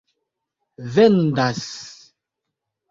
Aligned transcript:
vendas 0.95 1.63